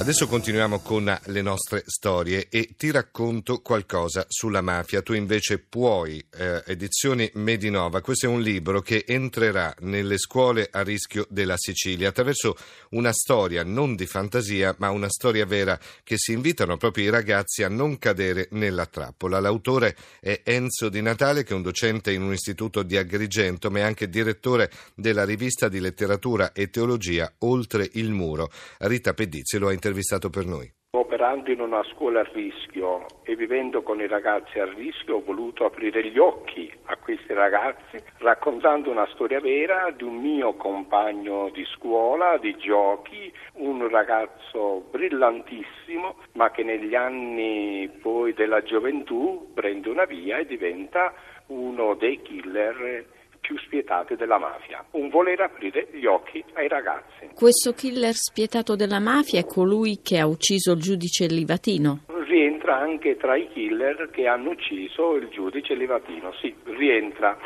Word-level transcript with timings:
Adesso 0.00 0.28
continuiamo 0.28 0.78
con 0.78 1.12
le 1.24 1.42
nostre 1.42 1.82
storie 1.84 2.46
e 2.50 2.70
ti 2.76 2.92
racconto 2.92 3.60
qualcosa 3.60 4.24
sulla 4.28 4.60
mafia. 4.60 5.02
Tu 5.02 5.12
invece 5.12 5.58
puoi, 5.58 6.24
eh, 6.36 6.62
edizioni 6.66 7.28
Medinova, 7.34 8.00
questo 8.00 8.26
è 8.26 8.28
un 8.28 8.40
libro 8.40 8.80
che 8.80 9.04
entrerà 9.04 9.74
nelle 9.80 10.16
scuole 10.16 10.68
a 10.70 10.82
rischio 10.82 11.26
della 11.28 11.56
Sicilia 11.56 12.10
attraverso 12.10 12.56
una 12.90 13.12
storia 13.12 13.64
non 13.64 13.96
di 13.96 14.06
fantasia 14.06 14.72
ma 14.78 14.88
una 14.90 15.10
storia 15.10 15.44
vera 15.44 15.78
che 16.04 16.14
si 16.16 16.30
invitano 16.30 16.76
proprio 16.76 17.04
i 17.04 17.10
ragazzi 17.10 17.64
a 17.64 17.68
non 17.68 17.98
cadere 17.98 18.46
nella 18.52 18.86
trappola. 18.86 19.40
L'autore 19.40 19.96
è 20.20 20.42
Enzo 20.44 20.88
Di 20.88 21.02
Natale 21.02 21.42
che 21.42 21.52
è 21.52 21.56
un 21.56 21.62
docente 21.62 22.12
in 22.12 22.22
un 22.22 22.32
istituto 22.32 22.84
di 22.84 22.96
Agrigento 22.96 23.68
ma 23.68 23.80
è 23.80 23.82
anche 23.82 24.08
direttore 24.08 24.70
della 24.94 25.24
rivista 25.24 25.68
di 25.68 25.80
letteratura 25.80 26.52
e 26.52 26.70
teologia 26.70 27.30
Oltre 27.38 27.90
il 27.94 28.12
Muro. 28.12 28.48
Rita 28.78 29.12
Pedizzi 29.12 29.58
lo 29.58 29.66
ha 29.66 29.72
intervistato 29.72 29.86
intervistato 29.88 30.28
per 30.28 30.44
noi. 30.44 30.70
Operando 30.90 31.50
in 31.50 31.60
una 31.60 31.82
scuola 31.84 32.20
a 32.20 32.28
rischio 32.32 33.06
e 33.22 33.36
vivendo 33.36 33.82
con 33.82 34.00
i 34.00 34.06
ragazzi 34.06 34.58
a 34.58 34.64
rischio 34.64 35.16
ho 35.16 35.22
voluto 35.22 35.66
aprire 35.66 36.02
gli 36.10 36.18
occhi 36.18 36.72
a 36.84 36.96
questi 36.96 37.34
ragazzi 37.34 37.98
raccontando 38.18 38.90
una 38.90 39.06
storia 39.12 39.38
vera 39.38 39.90
di 39.90 40.04
un 40.04 40.16
mio 40.16 40.54
compagno 40.54 41.50
di 41.50 41.64
scuola, 41.74 42.38
di 42.38 42.56
giochi, 42.56 43.30
un 43.56 43.86
ragazzo 43.88 44.86
brillantissimo 44.90 46.16
ma 46.32 46.50
che 46.50 46.62
negli 46.62 46.94
anni 46.94 47.90
poi 48.00 48.32
della 48.32 48.62
gioventù 48.62 49.50
prende 49.52 49.90
una 49.90 50.06
via 50.06 50.38
e 50.38 50.46
diventa 50.46 51.12
uno 51.48 51.94
dei 51.94 52.20
killer 52.22 53.16
più 53.48 53.56
spietati 53.60 54.14
della 54.14 54.38
mafia, 54.38 54.84
un 54.90 55.08
voler 55.08 55.40
aprire 55.40 55.88
gli 55.92 56.04
occhi 56.04 56.44
ai 56.52 56.68
ragazzi. 56.68 57.30
Questo 57.32 57.72
killer 57.72 58.12
spietato 58.12 58.76
della 58.76 59.00
mafia 59.00 59.40
è 59.40 59.46
colui 59.46 60.00
che 60.02 60.18
ha 60.18 60.26
ucciso 60.26 60.72
il 60.72 60.80
giudice 60.80 61.26
Livatino? 61.26 62.00
Rientra 62.28 62.76
anche 62.76 63.16
tra 63.16 63.36
i 63.36 63.48
killer 63.48 64.10
che 64.10 64.26
hanno 64.26 64.50
ucciso 64.50 65.14
il 65.14 65.28
giudice 65.28 65.72
Livatino, 65.74 66.30
sì, 66.34 66.54
rientra 66.64 67.38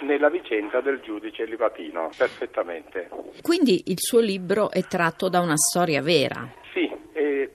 nella 0.00 0.30
vicenda 0.30 0.80
del 0.80 1.00
giudice 1.02 1.44
Livatino, 1.44 2.08
perfettamente. 2.16 3.10
Quindi 3.42 3.82
il 3.88 3.98
suo 3.98 4.20
libro 4.20 4.70
è 4.70 4.82
tratto 4.84 5.28
da 5.28 5.40
una 5.40 5.58
storia 5.58 6.00
vera? 6.00 6.60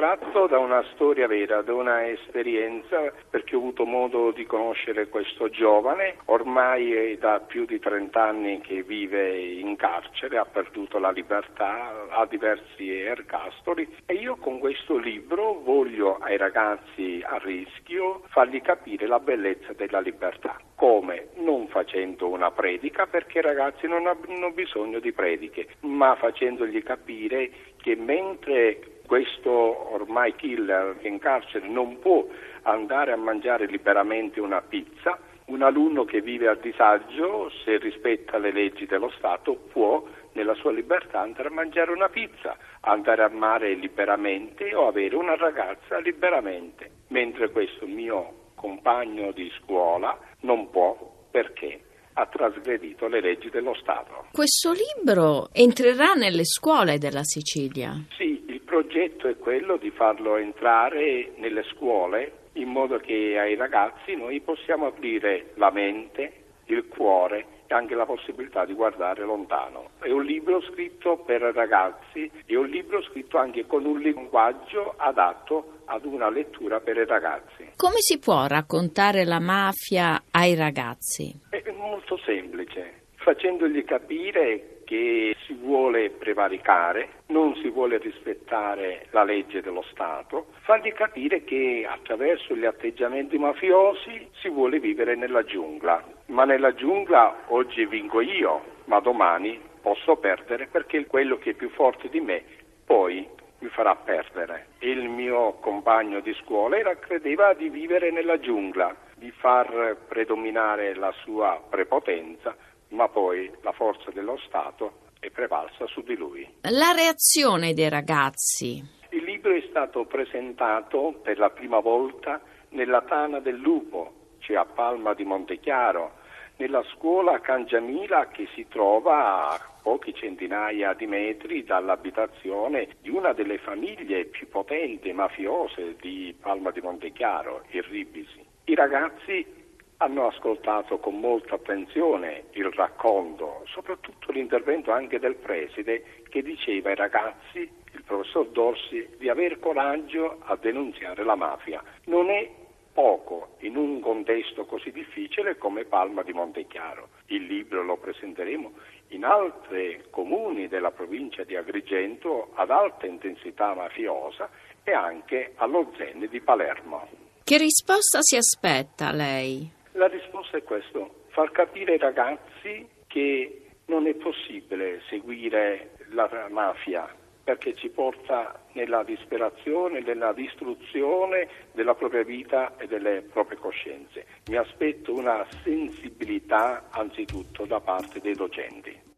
Tratto 0.00 0.46
da 0.46 0.58
una 0.58 0.82
storia 0.94 1.26
vera, 1.26 1.60
da 1.60 1.74
una 1.74 2.08
esperienza, 2.08 3.12
perché 3.28 3.54
ho 3.54 3.58
avuto 3.58 3.84
modo 3.84 4.30
di 4.30 4.46
conoscere 4.46 5.08
questo 5.08 5.50
giovane, 5.50 6.16
ormai 6.24 6.94
è 6.94 7.18
da 7.18 7.38
più 7.40 7.66
di 7.66 7.78
30 7.78 8.18
anni 8.18 8.62
che 8.62 8.82
vive 8.82 9.38
in 9.38 9.76
carcere, 9.76 10.38
ha 10.38 10.46
perduto 10.46 10.98
la 10.98 11.10
libertà, 11.10 12.06
ha 12.08 12.24
diversi 12.24 12.90
ergastoli 12.90 13.86
e 14.06 14.14
io 14.14 14.36
con 14.36 14.58
questo 14.58 14.96
libro 14.96 15.60
voglio 15.62 16.16
ai 16.16 16.38
ragazzi 16.38 17.22
a 17.22 17.36
rischio 17.36 18.22
fargli 18.28 18.62
capire 18.62 19.06
la 19.06 19.20
bellezza 19.20 19.74
della 19.74 20.00
libertà. 20.00 20.58
Come? 20.76 21.28
Non 21.34 21.68
facendo 21.68 22.26
una 22.26 22.50
predica, 22.50 23.06
perché 23.06 23.40
i 23.40 23.42
ragazzi 23.42 23.86
non 23.86 24.06
hanno 24.06 24.50
bisogno 24.50 24.98
di 24.98 25.12
prediche, 25.12 25.68
ma 25.80 26.14
facendogli 26.14 26.82
capire 26.82 27.50
che 27.76 27.96
mentre 27.96 28.99
questo 29.10 29.50
ormai 29.92 30.36
killer 30.36 30.98
in 31.02 31.18
carcere 31.18 31.66
non 31.66 31.98
può 31.98 32.24
andare 32.62 33.10
a 33.10 33.16
mangiare 33.16 33.66
liberamente 33.66 34.38
una 34.38 34.60
pizza, 34.60 35.18
un 35.46 35.62
alunno 35.62 36.04
che 36.04 36.20
vive 36.20 36.46
a 36.46 36.54
disagio, 36.54 37.50
se 37.64 37.78
rispetta 37.78 38.38
le 38.38 38.52
leggi 38.52 38.86
dello 38.86 39.10
Stato, 39.18 39.56
può 39.72 40.06
nella 40.34 40.54
sua 40.54 40.70
libertà 40.70 41.18
andare 41.18 41.48
a 41.48 41.50
mangiare 41.50 41.90
una 41.90 42.08
pizza, 42.08 42.56
andare 42.82 43.24
a 43.24 43.28
mare 43.28 43.74
liberamente 43.74 44.72
o 44.76 44.86
avere 44.86 45.16
una 45.16 45.34
ragazza 45.34 45.98
liberamente, 45.98 46.88
mentre 47.08 47.50
questo 47.50 47.88
mio 47.88 48.52
compagno 48.54 49.32
di 49.32 49.50
scuola 49.58 50.16
non 50.42 50.70
può 50.70 50.96
perché 51.32 51.80
ha 52.12 52.26
trasgredito 52.26 53.08
le 53.08 53.20
leggi 53.20 53.48
dello 53.50 53.74
Stato. 53.74 54.26
Questo 54.30 54.72
libro 54.72 55.48
entrerà 55.52 56.12
nelle 56.12 56.44
scuole 56.44 56.98
della 56.98 57.24
Sicilia? 57.24 57.92
Sì, 58.16 58.29
progetto 58.70 59.26
è 59.26 59.36
quello 59.36 59.78
di 59.78 59.90
farlo 59.90 60.36
entrare 60.36 61.32
nelle 61.38 61.64
scuole 61.64 62.50
in 62.52 62.68
modo 62.68 62.98
che 62.98 63.36
ai 63.36 63.56
ragazzi 63.56 64.14
noi 64.14 64.40
possiamo 64.40 64.86
aprire 64.86 65.50
la 65.54 65.72
mente, 65.72 66.32
il 66.66 66.86
cuore 66.86 67.46
e 67.66 67.74
anche 67.74 67.96
la 67.96 68.06
possibilità 68.06 68.64
di 68.64 68.74
guardare 68.74 69.24
lontano. 69.24 69.90
È 70.00 70.10
un 70.10 70.22
libro 70.22 70.62
scritto 70.62 71.16
per 71.16 71.40
ragazzi, 71.40 72.30
è 72.46 72.54
un 72.54 72.68
libro 72.68 73.02
scritto 73.02 73.38
anche 73.38 73.66
con 73.66 73.84
un 73.84 73.98
linguaggio 73.98 74.94
adatto 74.96 75.80
ad 75.86 76.04
una 76.04 76.30
lettura 76.30 76.78
per 76.78 76.96
i 76.96 77.06
ragazzi. 77.06 77.72
Come 77.74 77.98
si 77.98 78.20
può 78.20 78.46
raccontare 78.46 79.24
la 79.24 79.40
mafia 79.40 80.22
ai 80.30 80.54
ragazzi? 80.54 81.40
È 81.50 81.60
molto 81.72 82.16
semplice, 82.18 83.02
facendogli 83.16 83.84
capire 83.84 84.79
che 84.90 85.36
si 85.46 85.52
vuole 85.52 86.10
prevaricare, 86.10 87.10
non 87.26 87.54
si 87.62 87.68
vuole 87.68 87.98
rispettare 87.98 89.06
la 89.10 89.22
legge 89.22 89.62
dello 89.62 89.84
Stato, 89.92 90.46
fargli 90.62 90.92
capire 90.92 91.44
che 91.44 91.86
attraverso 91.88 92.56
gli 92.56 92.64
atteggiamenti 92.64 93.38
mafiosi 93.38 94.28
si 94.40 94.48
vuole 94.48 94.80
vivere 94.80 95.14
nella 95.14 95.44
giungla, 95.44 96.02
ma 96.26 96.44
nella 96.44 96.74
giungla 96.74 97.44
oggi 97.50 97.86
vinco 97.86 98.20
io, 98.20 98.62
ma 98.86 98.98
domani 98.98 99.60
posso 99.80 100.16
perdere 100.16 100.66
perché 100.66 101.06
quello 101.06 101.38
che 101.38 101.50
è 101.50 101.54
più 101.54 101.70
forte 101.70 102.08
di 102.08 102.18
me 102.18 102.42
poi 102.84 103.24
mi 103.60 103.68
farà 103.68 103.94
perdere. 103.94 104.70
Il 104.80 105.08
mio 105.08 105.52
compagno 105.60 106.18
di 106.18 106.34
scuola 106.42 106.76
era, 106.76 106.96
credeva 106.96 107.54
di 107.54 107.68
vivere 107.68 108.10
nella 108.10 108.40
giungla, 108.40 108.92
di 109.14 109.30
far 109.30 109.98
predominare 110.08 110.96
la 110.96 111.12
sua 111.22 111.62
prepotenza 111.70 112.56
ma 112.90 113.08
poi 113.08 113.50
la 113.62 113.72
forza 113.72 114.10
dello 114.10 114.38
Stato 114.46 115.08
è 115.20 115.30
prevalsa 115.30 115.86
su 115.86 116.02
di 116.02 116.16
lui. 116.16 116.48
La 116.62 116.92
reazione 116.92 117.74
dei 117.74 117.88
ragazzi. 117.88 118.82
Il 119.10 119.24
libro 119.24 119.52
è 119.52 119.64
stato 119.68 120.04
presentato 120.04 121.18
per 121.22 121.38
la 121.38 121.50
prima 121.50 121.80
volta 121.80 122.40
nella 122.70 123.02
Tana 123.02 123.40
del 123.40 123.56
Lupo, 123.56 124.12
cioè 124.38 124.56
a 124.56 124.64
Palma 124.64 125.14
di 125.14 125.24
Montechiaro, 125.24 126.18
nella 126.56 126.82
scuola 126.94 127.40
Cangiamila 127.40 128.28
che 128.28 128.46
si 128.54 128.66
trova 128.68 129.48
a 129.48 129.60
pochi 129.82 130.14
centinaia 130.14 130.92
di 130.92 131.06
metri 131.06 131.64
dall'abitazione 131.64 132.88
di 133.00 133.08
una 133.08 133.32
delle 133.32 133.58
famiglie 133.58 134.26
più 134.26 134.48
potenti 134.48 135.08
e 135.08 135.12
mafiose 135.12 135.96
di 136.00 136.34
Palma 136.38 136.70
di 136.70 136.80
Montechiaro, 136.80 137.64
il 137.70 137.82
Ribisi. 137.82 138.44
I 138.64 138.74
ragazzi 138.74 139.59
hanno 140.02 140.28
ascoltato 140.28 140.98
con 140.98 141.20
molta 141.20 141.56
attenzione 141.56 142.44
il 142.52 142.70
racconto, 142.72 143.64
soprattutto 143.66 144.32
l'intervento 144.32 144.92
anche 144.92 145.18
del 145.18 145.34
preside 145.34 146.22
che 146.30 146.42
diceva 146.42 146.88
ai 146.88 146.94
ragazzi, 146.94 147.58
il 147.58 148.02
professor 148.04 148.48
Dorsi, 148.48 149.06
di 149.18 149.28
aver 149.28 149.58
coraggio 149.58 150.38
a 150.44 150.56
denunziare 150.56 151.22
la 151.22 151.34
mafia. 151.34 151.82
Non 152.04 152.30
è 152.30 152.50
poco 152.94 153.56
in 153.58 153.76
un 153.76 154.00
contesto 154.00 154.64
così 154.64 154.90
difficile 154.90 155.58
come 155.58 155.84
Palma 155.84 156.22
di 156.22 156.32
Montechiaro. 156.32 157.08
Il 157.26 157.44
libro 157.44 157.82
lo 157.82 157.98
presenteremo 157.98 158.72
in 159.08 159.24
altri 159.24 160.04
comuni 160.08 160.68
della 160.68 160.92
provincia 160.92 161.44
di 161.44 161.56
Agrigento 161.56 162.52
ad 162.54 162.70
alta 162.70 163.04
intensità 163.04 163.74
mafiosa 163.74 164.48
e 164.82 164.92
anche 164.92 165.52
allo 165.56 165.92
Zen 165.98 166.26
di 166.30 166.40
Palermo. 166.40 167.06
Che 167.44 167.58
risposta 167.58 168.20
si 168.22 168.36
aspetta 168.36 169.12
lei? 169.12 169.78
La 169.92 170.06
risposta 170.06 170.56
è 170.56 170.62
questo, 170.62 171.24
far 171.28 171.50
capire 171.50 171.92
ai 171.92 171.98
ragazzi 171.98 172.88
che 173.06 173.66
non 173.86 174.06
è 174.06 174.14
possibile 174.14 175.00
seguire 175.08 175.96
la 176.10 176.46
mafia 176.48 177.12
perché 177.42 177.74
ci 177.74 177.88
porta 177.88 178.66
nella 178.74 179.02
disperazione, 179.02 180.00
nella 180.00 180.32
distruzione 180.32 181.48
della 181.72 181.94
propria 181.94 182.22
vita 182.22 182.76
e 182.76 182.86
delle 182.86 183.22
proprie 183.22 183.58
coscienze. 183.58 184.26
Mi 184.48 184.56
aspetto 184.56 185.12
una 185.12 185.44
sensibilità 185.64 186.86
anzitutto 186.90 187.64
da 187.64 187.80
parte 187.80 188.20
dei 188.20 188.34
docenti. 188.34 189.09